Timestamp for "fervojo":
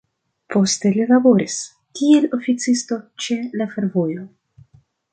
3.77-4.29